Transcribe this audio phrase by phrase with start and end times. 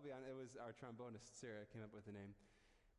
[0.00, 2.32] I'll be honest, it was our trombonist, Sarah, came up with the name.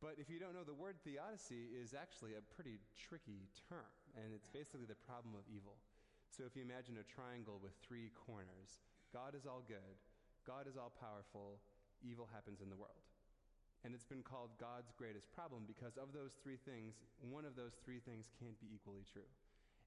[0.05, 4.29] But if you don't know, the word theodicy is actually a pretty tricky term, and
[4.29, 5.81] it's basically the problem of evil.
[6.29, 9.97] So if you imagine a triangle with three corners, God is all good,
[10.45, 11.57] God is all powerful,
[12.05, 13.01] evil happens in the world.
[13.81, 17.81] And it's been called God's greatest problem because of those three things, one of those
[17.81, 19.25] three things can't be equally true.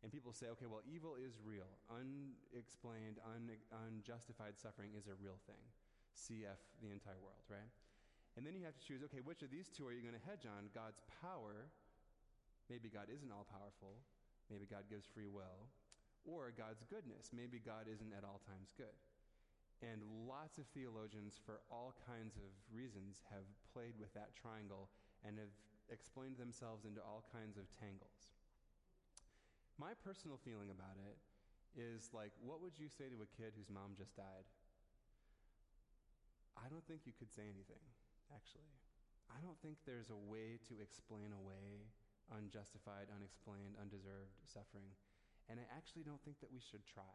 [0.02, 1.70] And people say, okay, well, evil is real.
[1.94, 5.62] Unexplained, un- unjustified suffering is a real thing.
[6.14, 7.70] CF, the entire world, right?
[8.34, 10.26] And then you have to choose, okay, which of these two are you going to
[10.26, 10.70] hedge on?
[10.74, 11.70] God's power,
[12.66, 14.02] maybe God isn't all powerful,
[14.50, 15.70] maybe God gives free will,
[16.26, 18.96] or God's goodness, maybe God isn't at all times good.
[19.82, 24.88] And lots of theologians, for all kinds of reasons, have played with that triangle
[25.22, 25.52] and have
[25.92, 28.32] explained themselves into all kinds of tangles.
[29.76, 31.18] My personal feeling about it
[31.76, 34.46] is like, what would you say to a kid whose mom just died?
[36.58, 37.82] I don't think you could say anything,
[38.30, 38.70] actually.
[39.32, 41.90] I don't think there's a way to explain away
[42.32, 44.94] unjustified, unexplained, undeserved suffering.
[45.50, 47.14] And I actually don't think that we should try.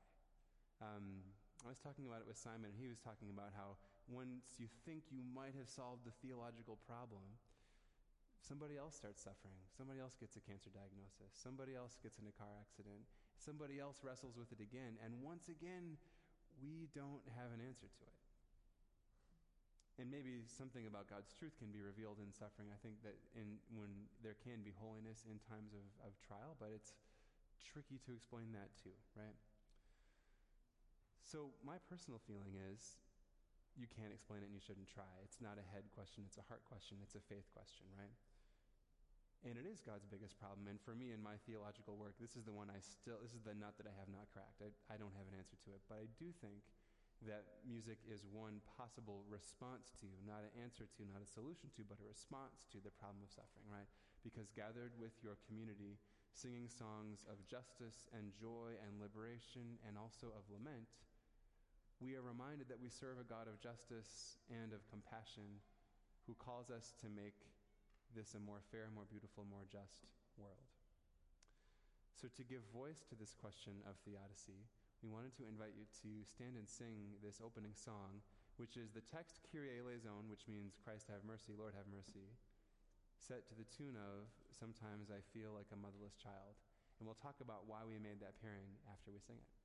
[0.83, 1.25] Um,
[1.65, 3.75] I was talking about it with Simon, and he was talking about how
[4.07, 7.25] once you think you might have solved the theological problem,
[8.39, 9.59] somebody else starts suffering.
[9.75, 11.35] Somebody else gets a cancer diagnosis.
[11.35, 13.03] Somebody else gets in a car accident.
[13.35, 14.95] Somebody else wrestles with it again.
[15.03, 15.99] And once again,
[16.63, 18.18] we don't have an answer to it.
[19.99, 22.71] And maybe something about God's truth can be revealed in suffering.
[22.71, 23.91] I think that in, when
[24.23, 26.95] there can be holiness in times of, of trial, but it's
[27.59, 29.35] tricky to explain that too, right?
[31.27, 32.95] So, my personal feeling is
[33.75, 35.11] you can't explain it and you shouldn't try.
[35.27, 38.15] It's not a head question, it's a heart question, it's a faith question, right?
[39.43, 40.67] And it is God's biggest problem.
[40.67, 43.43] And for me in my theological work, this is the one I still, this is
[43.43, 44.59] the nut that I have not cracked.
[44.59, 45.79] I, I don't have an answer to it.
[45.87, 46.59] But I do think
[47.27, 51.83] that music is one possible response to, not an answer to, not a solution to,
[51.83, 53.87] but a response to the problem of suffering, right?
[54.23, 55.99] Because gathered with your community,
[56.31, 60.87] singing songs of justice and joy and liberation and also of lament,
[61.99, 65.59] we are reminded that we serve a God of justice and of compassion
[66.23, 67.35] who calls us to make
[68.15, 70.07] this a more fair, more beautiful, more just
[70.39, 70.63] world.
[72.15, 74.63] So, to give voice to this question of theodicy,
[74.99, 78.19] we wanted to invite you to stand and sing this opening song,
[78.59, 82.27] which is the text Kyrie eleison, which means Christ have mercy, Lord have mercy,
[83.15, 86.59] set to the tune of Sometimes I Feel Like a Motherless Child.
[86.99, 89.58] And we'll talk about why we made that pairing after we sing it.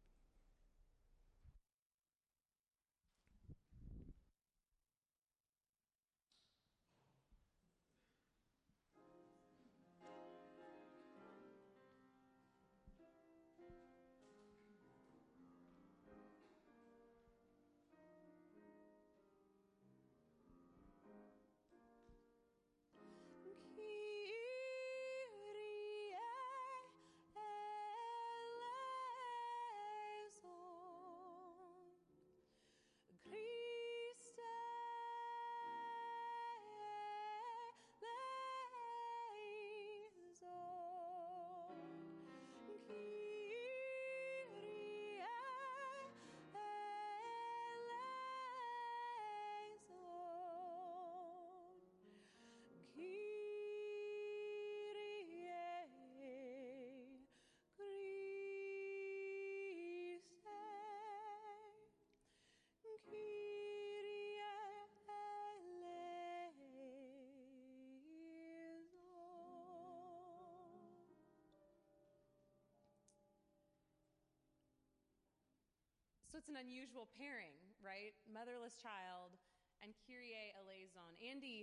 [76.34, 78.10] So it's an unusual pairing, right?
[78.26, 79.38] Motherless child
[79.78, 81.14] and Kyrie eleison.
[81.22, 81.62] Andy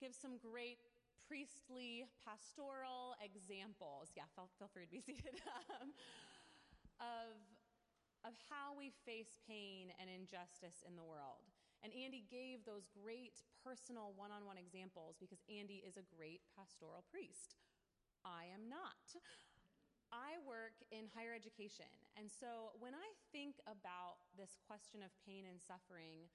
[0.00, 0.80] gives some great
[1.28, 4.08] priestly pastoral examples.
[4.16, 5.36] Yeah, feel, feel free to be seated.
[5.68, 5.92] um,
[6.96, 7.36] of,
[8.24, 11.44] of how we face pain and injustice in the world.
[11.84, 16.40] And Andy gave those great personal one on one examples because Andy is a great
[16.56, 17.60] pastoral priest.
[18.24, 19.20] I am not.
[20.14, 25.42] I work in higher education, and so when I think about this question of pain
[25.42, 26.30] and suffering,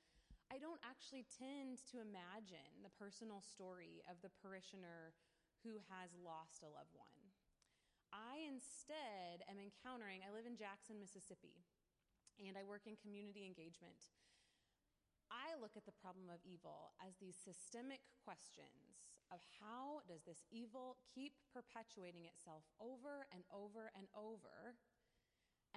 [0.51, 5.15] I don't actually tend to imagine the personal story of the parishioner
[5.63, 7.23] who has lost a loved one.
[8.11, 11.63] I instead am encountering, I live in Jackson, Mississippi,
[12.35, 14.11] and I work in community engagement.
[15.31, 20.45] I look at the problem of evil as these systemic questions of how does this
[20.49, 24.77] evil keep perpetuating itself over and over and over?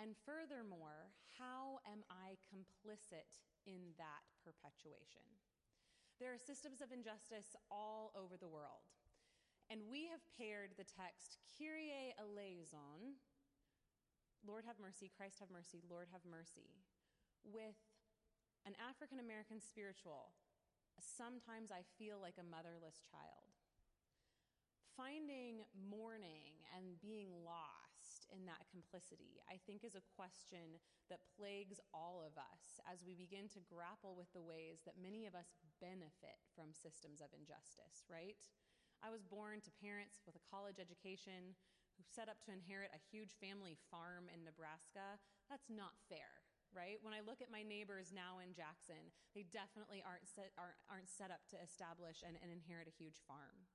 [0.00, 5.24] And furthermore, how am I complicit in that perpetuation?
[6.16, 8.88] There are systems of injustice all over the world.
[9.68, 13.20] And we have paired the text Kyrie eleison,
[14.44, 16.82] Lord have mercy, Christ have mercy, Lord have mercy,
[17.46, 17.78] with
[18.66, 20.34] an African American spiritual,
[21.02, 23.50] sometimes I feel like a motherless child.
[24.94, 30.78] Finding mourning and being lost in that complicity, I think, is a question
[31.08, 35.24] that plagues all of us as we begin to grapple with the ways that many
[35.24, 38.36] of us benefit from systems of injustice, right?
[39.00, 41.56] I was born to parents with a college education
[41.96, 45.18] who set up to inherit a huge family farm in Nebraska.
[45.48, 46.98] That's not fair right?
[47.04, 51.12] When I look at my neighbors now in Jackson, they definitely aren't set, aren't, aren't
[51.12, 53.68] set up to establish and, and inherit a huge farm.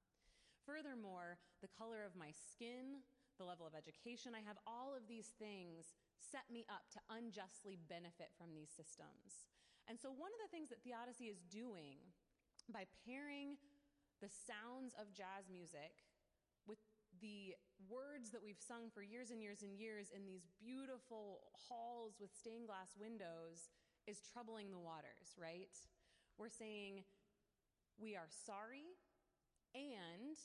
[0.65, 3.05] Furthermore, the color of my skin,
[3.39, 7.79] the level of education I have, all of these things set me up to unjustly
[7.87, 9.47] benefit from these systems.
[9.87, 12.03] And so, one of the things that Theodicy is doing
[12.67, 13.55] by pairing
[14.19, 16.03] the sounds of jazz music
[17.21, 17.55] the
[17.85, 22.33] words that we've sung for years and years and years in these beautiful halls with
[22.33, 23.69] stained glass windows
[24.07, 25.73] is troubling the waters, right?
[26.37, 27.03] We're saying,
[27.97, 28.97] we are sorry,
[29.73, 30.37] and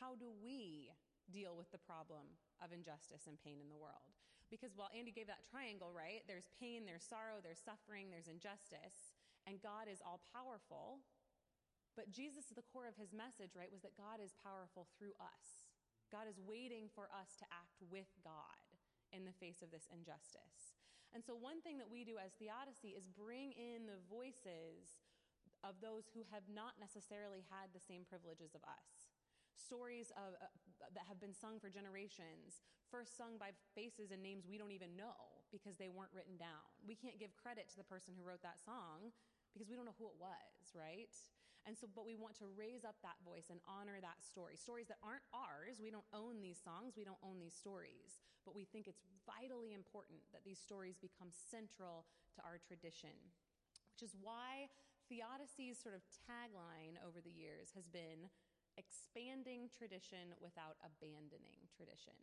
[0.00, 0.92] how do we
[1.28, 4.16] deal with the problem of injustice and pain in the world?
[4.48, 9.14] Because while Andy gave that triangle, right, there's pain, there's sorrow, there's suffering, there's injustice,
[9.46, 11.04] and God is all powerful.
[11.94, 15.59] But Jesus, the core of his message, right, was that God is powerful through us.
[16.10, 18.66] God is waiting for us to act with God
[19.14, 20.78] in the face of this injustice.
[21.10, 25.02] And so, one thing that we do as Theodicy is bring in the voices
[25.66, 29.10] of those who have not necessarily had the same privileges of us.
[29.58, 30.48] Stories of, uh,
[30.94, 34.96] that have been sung for generations, first sung by faces and names we don't even
[34.96, 36.64] know because they weren't written down.
[36.86, 39.12] We can't give credit to the person who wrote that song
[39.52, 41.12] because we don't know who it was, right?
[41.68, 44.56] And so, but we want to raise up that voice and honor that story.
[44.56, 45.76] Stories that aren't ours.
[45.76, 46.96] We don't own these songs.
[46.96, 48.24] We don't own these stories.
[48.48, 53.12] But we think it's vitally important that these stories become central to our tradition,
[53.92, 54.72] which is why
[55.12, 58.30] Theodicy's sort of tagline over the years has been
[58.78, 62.16] expanding tradition without abandoning tradition.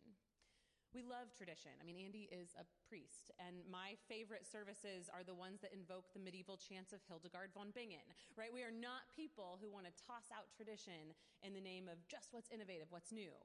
[0.96, 1.76] We love tradition.
[1.76, 6.08] I mean, Andy is a priest, and my favorite services are the ones that invoke
[6.16, 8.08] the medieval chants of Hildegard von Bingen,
[8.40, 8.48] right?
[8.48, 11.12] We are not people who want to toss out tradition
[11.44, 13.36] in the name of just what's innovative, what's new.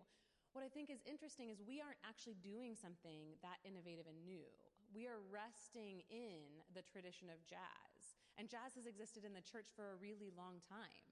[0.55, 4.47] What I think is interesting is we aren't actually doing something that innovative and new.
[4.95, 8.15] We are resting in the tradition of jazz.
[8.39, 11.11] And jazz has existed in the church for a really long time.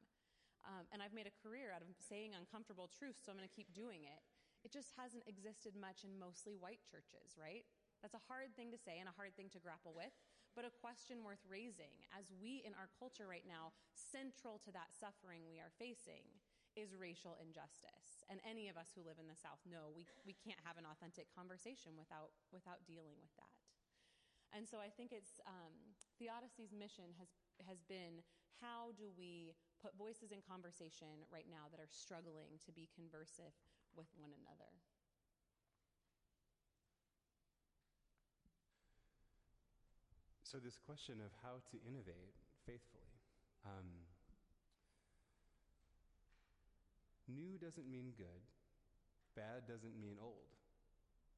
[0.63, 3.51] Um, and I've made a career out of saying uncomfortable truths, so I'm going to
[3.51, 4.30] keep doing it
[4.61, 7.65] it just hasn't existed much in mostly white churches, right?
[8.01, 10.13] That's a hard thing to say and a hard thing to grapple with,
[10.57, 14.93] but a question worth raising as we in our culture right now, central to that
[14.93, 16.25] suffering we are facing
[16.79, 18.23] is racial injustice.
[18.31, 20.87] And any of us who live in the South know we, we can't have an
[20.87, 23.53] authentic conversation without, without dealing with that.
[24.51, 25.73] And so I think it's um,
[26.19, 27.31] Theodicy's mission has,
[27.63, 28.23] has been
[28.59, 33.55] how do we put voices in conversation right now that are struggling to be conversive
[33.95, 34.71] with one another.
[40.43, 42.35] So, this question of how to innovate
[42.67, 43.15] faithfully.
[43.63, 43.87] Um,
[47.31, 48.43] new doesn't mean good,
[49.31, 50.51] bad doesn't mean old,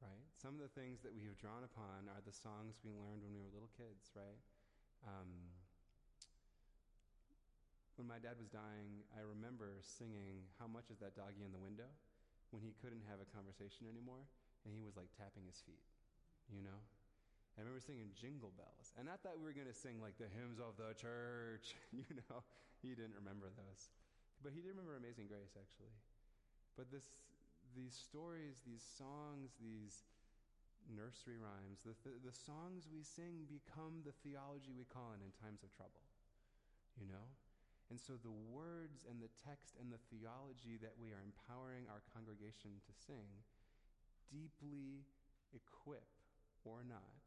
[0.01, 0.25] right?
[0.42, 3.38] Some of the things that we have drawn upon are the songs we learned when
[3.38, 4.42] we were little kids, right?
[5.06, 5.54] Um,
[8.01, 11.62] when my dad was dying, I remember singing, How Much is That Doggy in the
[11.62, 11.94] Window?
[12.53, 14.29] When he couldn't have a conversation anymore
[14.63, 15.81] and he was like tapping his feet,
[16.53, 16.79] you know?
[17.57, 18.93] I remember singing Jingle Bells.
[18.98, 22.05] And not that we were going to sing like the hymns of the church, you
[22.29, 22.45] know?
[22.81, 23.89] He didn't remember those.
[24.41, 25.93] But he did remember Amazing Grace, actually.
[26.77, 27.13] But this,
[27.77, 30.05] these stories, these songs, these
[30.89, 35.29] nursery rhymes, the, th- the songs we sing become the theology we call in in
[35.38, 36.01] times of trouble,
[36.98, 37.27] you know?
[37.92, 42.02] And so the words and the text and the theology that we are empowering our
[42.16, 43.28] congregation to sing
[44.32, 45.06] deeply
[45.54, 46.08] equip
[46.66, 47.22] or not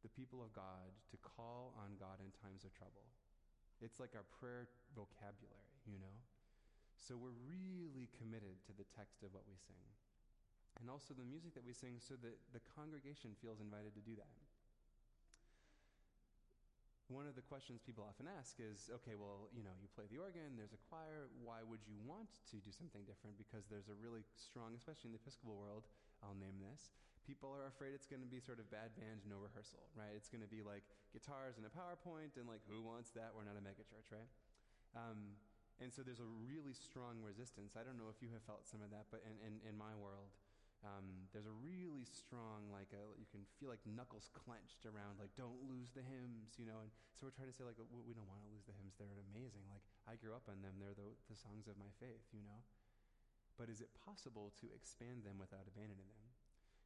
[0.00, 3.04] the people of God to call on God in times of trouble.
[3.82, 6.16] It's like our prayer vocabulary, you know?
[6.96, 9.84] So we're really committed to the text of what we sing.
[10.80, 14.16] And also the music that we sing so that the congregation feels invited to do
[14.16, 14.45] that
[17.06, 20.18] one of the questions people often ask is okay, well, you know, you play the
[20.18, 23.38] organ, there's a choir, why would you want to do something different?
[23.38, 25.86] Because there's a really strong, especially in the Episcopal world,
[26.18, 26.90] I'll name this,
[27.26, 30.14] people are afraid it's going to be sort of bad band, no rehearsal, right?
[30.14, 33.34] It's going to be like guitars and a PowerPoint, and like, who wants that?
[33.34, 34.30] We're not a megachurch, right?
[34.94, 35.38] Um,
[35.82, 37.76] and so there's a really strong resistance.
[37.76, 39.92] I don't know if you have felt some of that, but in, in, in my
[39.98, 40.32] world,
[40.84, 45.32] um, there's a really strong, like, a, you can feel like knuckles clenched around, like,
[45.38, 46.84] don't lose the hymns, you know?
[46.84, 48.96] And so we're trying to say, like, we don't want to lose the hymns.
[49.00, 49.64] They're amazing.
[49.72, 50.76] Like, I grew up on them.
[50.76, 52.60] They're the, the songs of my faith, you know?
[53.56, 56.32] But is it possible to expand them without abandoning them?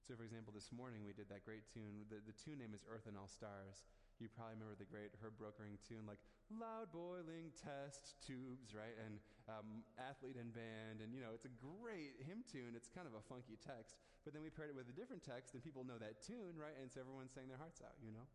[0.06, 2.06] So, for example, this morning we did that great tune.
[2.09, 3.85] The, the tune name is Earth and All Stars.
[4.23, 8.97] You probably remember the great Herb Brokering tune like Loud Boiling Test Tubes, right?
[9.06, 11.02] And um, Athlete and Band.
[11.02, 12.78] And, you know, it's a great hymn tune.
[12.78, 13.99] It's kind of a funky text.
[14.23, 16.76] But then we paired it with a different text, and people know that tune, right?
[16.78, 18.26] And so everyone sang their hearts out, you know?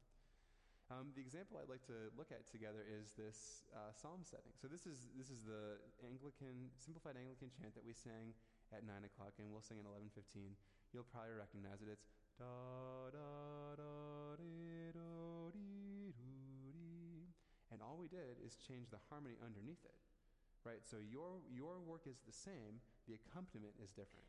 [0.93, 4.53] Um, the example I'd like to look at together is this uh, psalm setting.
[4.53, 8.37] So this is this is the Anglican simplified Anglican chant that we sang
[8.69, 10.53] at nine o'clock, and we'll sing at eleven fifteen
[10.95, 11.91] you'll probably recognize it.
[11.91, 12.07] It's
[12.39, 17.27] da da da dee do dee doo dee.
[17.67, 19.99] And all we did is change the harmony underneath it.
[20.65, 20.81] Right?
[20.81, 24.25] So your your work is the same, the accompaniment is different.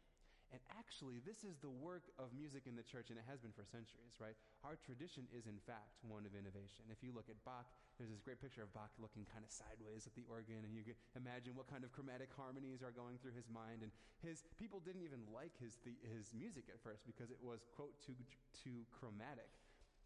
[0.54, 3.50] And actually, this is the work of music in the church, and it has been
[3.50, 4.38] for centuries, right?
[4.62, 6.86] Our tradition is, in fact, one of innovation.
[6.86, 7.66] If you look at Bach,
[7.98, 10.86] there's this great picture of Bach looking kind of sideways at the organ, and you
[10.86, 13.82] can imagine what kind of chromatic harmonies are going through his mind.
[13.82, 13.90] And
[14.22, 17.98] his people didn't even like his, the, his music at first because it was, quote,
[17.98, 18.14] too,
[18.54, 19.50] too chromatic.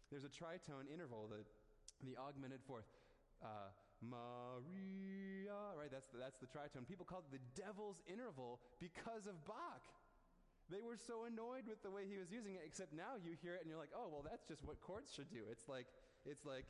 [0.09, 1.45] There's a tritone interval, the,
[2.01, 2.89] the augmented fourth.
[3.45, 3.69] Uh,
[4.01, 5.93] Maria, right?
[5.93, 6.89] That's the, that's the tritone.
[6.89, 9.85] People called it the devil's interval because of Bach.
[10.69, 13.55] They were so annoyed with the way he was using it, except now you hear
[13.55, 15.43] it and you're like, oh, well, that's just what chords should do.
[15.51, 15.85] It's like,
[16.25, 16.65] it's like,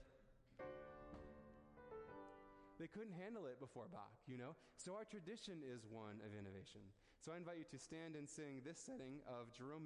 [2.82, 4.58] they couldn't handle it before Bach, you know?
[4.76, 6.82] So our tradition is one of innovation.
[7.22, 9.86] So I invite you to stand and sing this setting of Jerome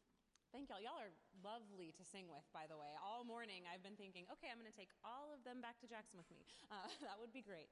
[0.51, 0.83] Thank y'all.
[0.83, 1.15] Y'all are
[1.47, 2.91] lovely to sing with, by the way.
[2.99, 5.87] All morning I've been thinking, okay, I'm going to take all of them back to
[5.87, 6.43] Jackson with me.
[6.67, 7.71] Uh, that would be great.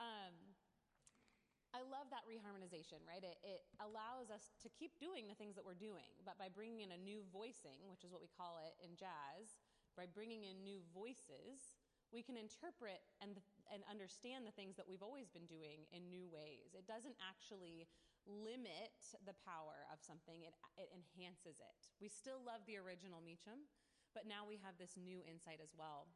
[0.00, 0.32] Um,
[1.76, 3.20] I love that reharmonization, right?
[3.20, 6.80] It, it, allows us to keep doing the things that we're doing, but by bringing
[6.80, 9.60] in a new voicing, which is what we call it in jazz,
[9.92, 11.76] by bringing in new voices,
[12.08, 13.36] we can interpret and,
[13.68, 16.72] and understand the things that we've always been doing in new ways.
[16.72, 17.90] It doesn't actually
[18.26, 21.80] limit the power of something, it, it enhances it.
[22.00, 23.68] We still love the original Meacham,
[24.16, 26.08] but now we have this new insight as well.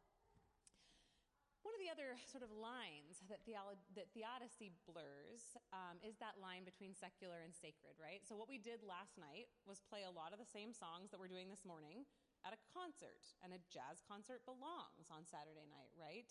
[1.66, 6.38] One of the other sort of lines that, theolo- that theodicy blurs um, is that
[6.38, 8.22] line between secular and sacred, right?
[8.24, 11.18] So, what we did last night was play a lot of the same songs that
[11.18, 12.06] we're doing this morning
[12.46, 16.30] at a concert, and a jazz concert belongs on Saturday night, right?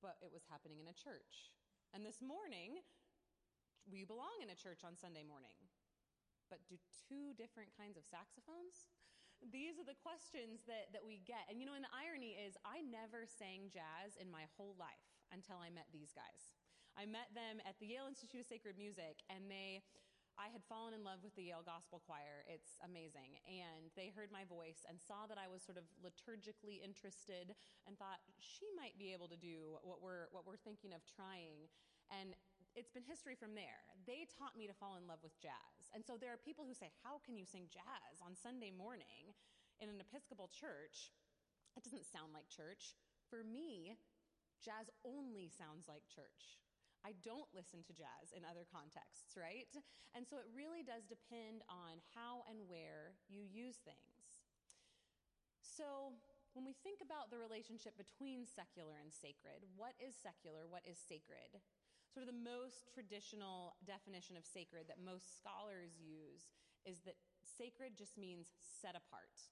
[0.00, 1.52] But it was happening in a church.
[1.92, 2.80] And this morning,
[3.90, 5.56] we belong in a church on Sunday morning.
[6.52, 6.76] But do
[7.08, 8.92] two different kinds of saxophones?
[9.40, 11.48] These are the questions that, that we get.
[11.50, 15.08] And you know, and the irony is, I never sang jazz in my whole life
[15.34, 16.54] until I met these guys.
[16.94, 19.80] I met them at the Yale Institute of Sacred Music, and they,
[20.36, 22.44] I had fallen in love with the Yale Gospel Choir.
[22.44, 23.40] It's amazing.
[23.48, 27.56] And they heard my voice and saw that I was sort of liturgically interested
[27.88, 31.66] and thought, she might be able to do what we're, what we're thinking of trying.
[32.12, 32.36] And
[32.72, 33.84] it's been history from there.
[34.08, 35.92] They taught me to fall in love with jazz.
[35.92, 39.36] And so there are people who say, How can you sing jazz on Sunday morning
[39.80, 41.12] in an Episcopal church?
[41.76, 42.96] It doesn't sound like church.
[43.28, 43.96] For me,
[44.60, 46.60] jazz only sounds like church.
[47.02, 49.68] I don't listen to jazz in other contexts, right?
[50.14, 54.44] And so it really does depend on how and where you use things.
[55.64, 56.14] So
[56.52, 60.68] when we think about the relationship between secular and sacred, what is secular?
[60.68, 61.58] What is sacred?
[62.12, 66.52] Sort of the most traditional definition of sacred that most scholars use
[66.84, 69.48] is that sacred just means set apart.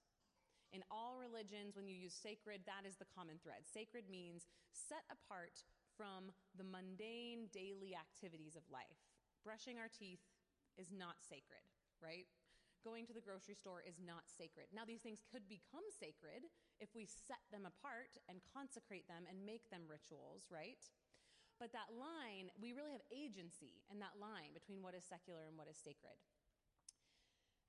[0.69, 3.65] In all religions, when you use sacred, that is the common thread.
[3.65, 5.65] Sacred means set apart
[5.97, 9.03] from the mundane daily activities of life.
[9.43, 10.23] Brushing our teeth
[10.77, 11.65] is not sacred,
[11.99, 12.29] right?
[12.87, 14.71] Going to the grocery store is not sacred.
[14.71, 16.47] Now, these things could become sacred
[16.79, 20.81] if we set them apart and consecrate them and make them rituals, right?
[21.61, 25.53] But that line, we really have agency in that line between what is secular and
[25.53, 26.17] what is sacred.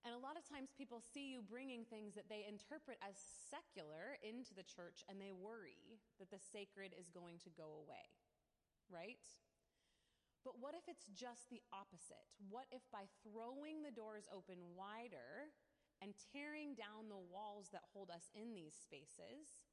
[0.08, 3.20] And a lot of times people see you bringing things that they interpret as
[3.52, 8.08] secular into the church and they worry that the sacred is going to go away,
[8.88, 9.20] right?
[10.40, 12.32] But what if it's just the opposite?
[12.48, 15.52] What if by throwing the doors open wider
[16.00, 19.68] and tearing down the walls that hold us in these spaces,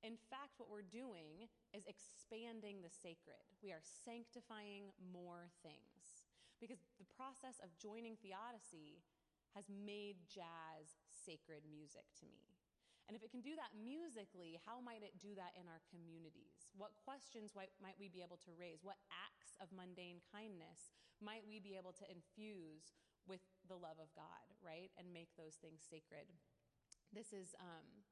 [0.00, 3.44] in fact, what we're doing is expanding the sacred.
[3.60, 6.28] We are sanctifying more things.
[6.60, 9.00] Because the process of joining theodicy
[9.56, 12.52] has made jazz sacred music to me.
[13.08, 16.70] And if it can do that musically, how might it do that in our communities?
[16.78, 18.86] What questions might, we be able to raise?
[18.86, 22.94] What acts of mundane kindness might we be able to infuse
[23.26, 24.94] with the love of God, right?
[24.94, 26.30] And make those things sacred.
[27.10, 28.06] This is um,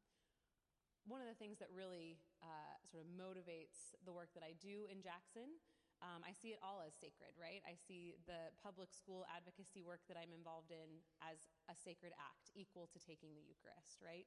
[1.09, 4.85] one of the things that really uh, sort of motivates the work that I do
[4.87, 5.59] in Jackson
[5.99, 7.59] um, I see it all as sacred, right?
[7.67, 12.55] I see the public school advocacy work that I'm involved in as a sacred act,
[12.55, 14.27] equal to taking the Eucharist, right?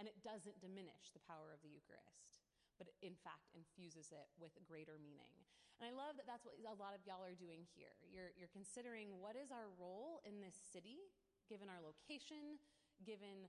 [0.00, 2.40] And it doesn't diminish the power of the Eucharist,
[2.80, 5.36] but in fact infuses it with greater meaning.
[5.76, 8.00] And I love that that's what a lot of y'all are doing here.
[8.08, 11.04] You're, you're considering what is our role in this city,
[11.52, 12.60] given our location,
[13.04, 13.48] given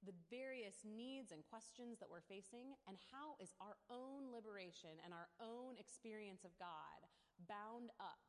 [0.00, 5.12] the various needs and questions that we're facing, and how is our own liberation and
[5.12, 7.04] our own experience of God
[7.44, 8.24] bound up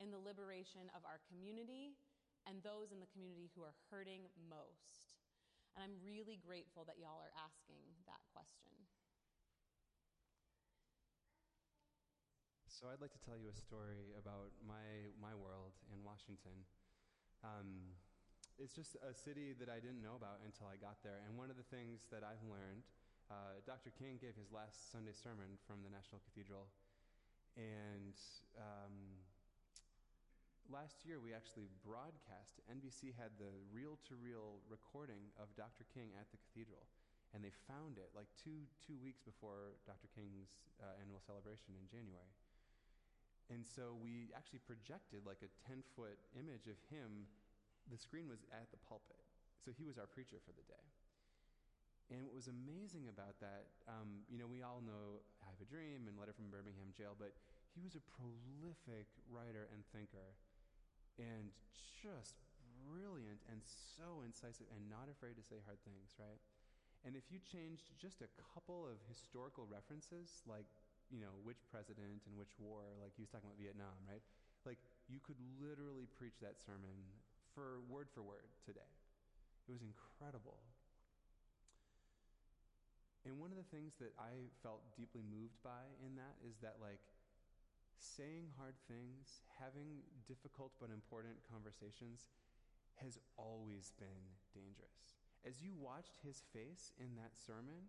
[0.00, 1.96] in the liberation of our community
[2.44, 5.16] and those in the community who are hurting most?
[5.72, 8.76] And I'm really grateful that y'all are asking that question.
[12.68, 16.68] So, I'd like to tell you a story about my, my world in Washington.
[17.40, 17.96] Um,
[18.58, 21.18] it's just a city that I didn't know about until I got there.
[21.26, 22.86] And one of the things that I've learned,
[23.26, 23.90] uh, Dr.
[23.90, 26.70] King gave his last Sunday sermon from the National Cathedral.
[27.58, 28.14] And
[28.54, 28.94] um,
[30.70, 35.82] last year we actually broadcast, NBC had the reel to reel recording of Dr.
[35.90, 36.86] King at the cathedral.
[37.34, 40.06] And they found it like two, two weeks before Dr.
[40.14, 42.30] King's uh, annual celebration in January.
[43.50, 47.26] And so we actually projected like a 10 foot image of him
[47.90, 49.20] the screen was at the pulpit.
[49.60, 50.84] So he was our preacher for the day.
[52.12, 55.68] And what was amazing about that, um, you know, we all know I Have a
[55.68, 57.32] Dream and Letter from Birmingham Jail, but
[57.72, 60.36] he was a prolific writer and thinker
[61.16, 61.48] and
[61.96, 62.36] just
[62.84, 66.40] brilliant and so incisive and not afraid to say hard things, right?
[67.08, 70.68] And if you changed just a couple of historical references, like,
[71.08, 74.24] you know, which president and which war, like he was talking about Vietnam, right?
[74.64, 76.96] Like, you could literally preach that sermon
[77.54, 78.90] for word for word today.
[79.64, 80.60] It was incredible.
[83.24, 86.76] And one of the things that I felt deeply moved by in that is that,
[86.76, 87.00] like,
[87.96, 92.28] saying hard things, having difficult but important conversations
[93.00, 95.16] has always been dangerous.
[95.48, 97.88] As you watched his face in that sermon,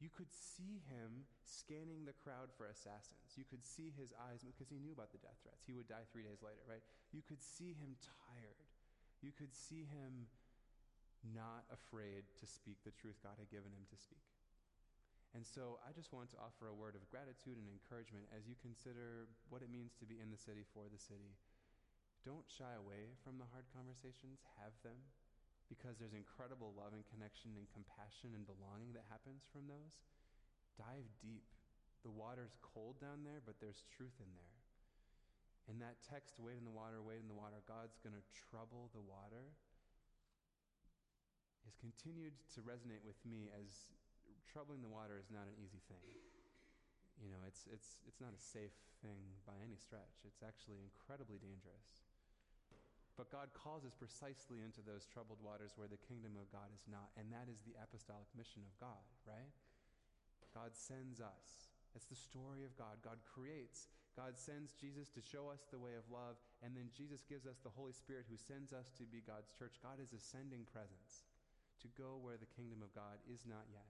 [0.00, 3.36] you could see him scanning the crowd for assassins.
[3.36, 5.68] You could see his eyes because he knew about the death threats.
[5.68, 6.82] He would die three days later, right?
[7.12, 8.61] You could see him tired
[9.22, 10.26] you could see him
[11.22, 14.26] not afraid to speak the truth God had given him to speak.
[15.32, 18.58] And so I just want to offer a word of gratitude and encouragement as you
[18.60, 21.32] consider what it means to be in the city for the city.
[22.26, 24.98] Don't shy away from the hard conversations, have them,
[25.72, 30.04] because there's incredible love and connection and compassion and belonging that happens from those.
[30.76, 31.48] Dive deep.
[32.04, 34.61] The water's cold down there, but there's truth in there.
[35.70, 38.90] And that text, wait in the water, wait in the water, God's going to trouble
[38.90, 39.54] the water,
[41.62, 43.94] has continued to resonate with me as
[44.50, 46.02] troubling the water is not an easy thing.
[47.22, 50.26] You know, it's, it's, it's not a safe thing by any stretch.
[50.26, 52.02] It's actually incredibly dangerous.
[53.14, 56.82] But God calls us precisely into those troubled waters where the kingdom of God is
[56.88, 57.12] not.
[57.14, 59.52] And that is the apostolic mission of God, right?
[60.56, 61.70] God sends us.
[61.92, 63.04] It's the story of God.
[63.04, 67.24] God creates God sends Jesus to show us the way of love, and then Jesus
[67.24, 69.80] gives us the Holy Spirit who sends us to be God's church.
[69.80, 71.24] God is a sending presence
[71.80, 73.88] to go where the kingdom of God is not yet.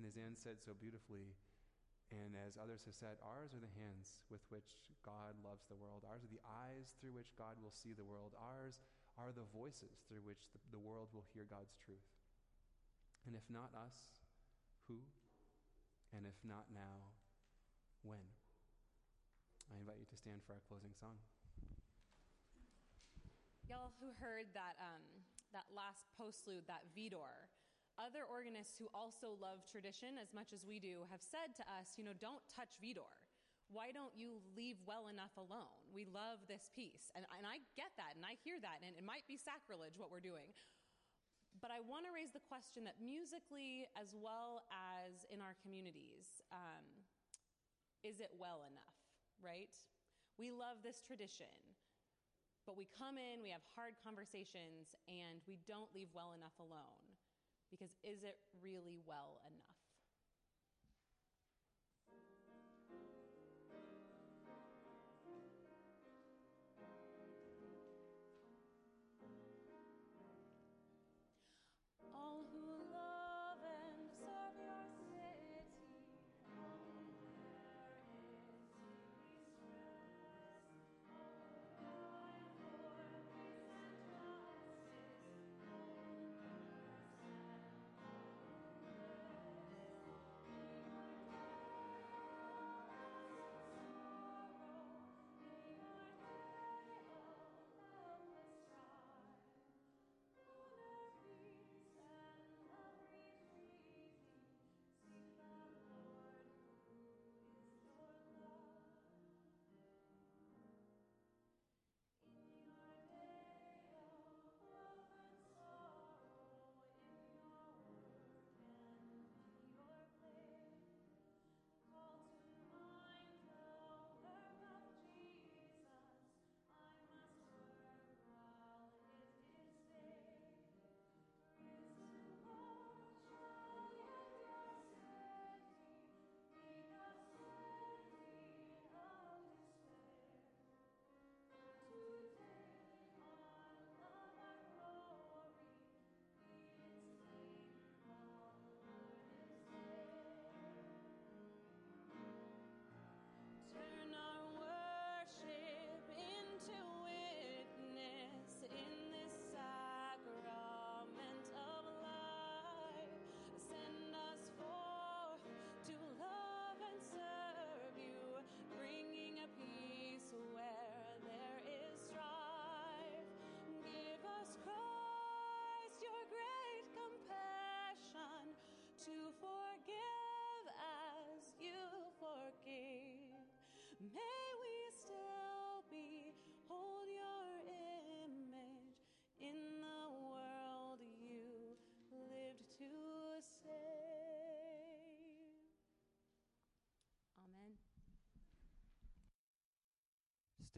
[0.00, 1.36] And as Anne said so beautifully,
[2.10, 6.02] and as others have said, ours are the hands with which God loves the world.
[6.08, 8.34] Ours are the eyes through which God will see the world.
[8.34, 8.82] Ours
[9.14, 12.08] are the voices through which the, the world will hear God's truth.
[13.28, 13.94] And if not us,
[14.88, 14.98] who?
[16.16, 17.14] And if not now,
[18.02, 18.39] when?
[19.70, 21.14] I invite you to stand for our closing song.
[23.70, 25.06] Y'all who heard that um,
[25.54, 27.50] that last postlude, that Widor,
[27.94, 31.94] other organists who also love tradition as much as we do have said to us,
[31.94, 33.14] you know, don't touch Widor.
[33.70, 35.78] Why don't you leave well enough alone?
[35.94, 37.14] We love this piece.
[37.14, 40.10] And, and I get that and I hear that, and it might be sacrilege what
[40.10, 40.50] we're doing.
[41.62, 46.42] But I want to raise the question that musically, as well as in our communities,
[46.50, 46.86] um,
[48.02, 48.99] is it well enough,
[49.44, 49.72] right?
[50.38, 51.52] We love this tradition,
[52.66, 57.04] but we come in, we have hard conversations, and we don't leave well enough alone.
[57.70, 59.69] Because is it really well enough?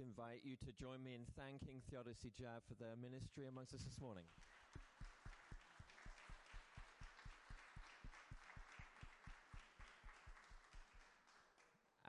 [0.02, 4.00] Invite you to join me in thanking Theodicy Jab for their ministry amongst us this
[4.02, 4.26] morning.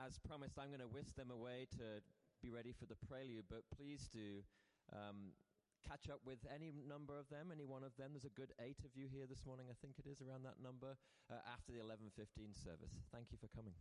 [0.04, 2.04] as promised, I'm going to whisk them away to
[2.44, 4.44] be ready for the prelude, but please do
[4.92, 5.32] um,
[5.80, 8.12] catch up with any number of them, any one of them.
[8.12, 10.60] There's a good eight of you here this morning, I think it is, around that
[10.60, 11.00] number,
[11.32, 12.92] uh, after the 11.15 service.
[13.12, 13.72] Thank you for coming.